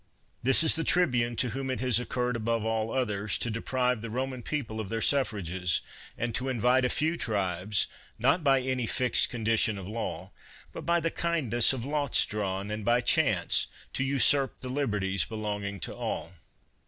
[0.41, 4.09] This is the tribune to whom it has occurred above all others to deprive the
[4.09, 5.81] Roman people of their suffrages,
[6.17, 7.85] and to invite a a few tribes,
[8.17, 10.31] not by any fixed condition of law,
[10.73, 15.79] but by the kindness of lots drawn, and by chance, to usurp the liberties belonging
[15.81, 16.33] to all.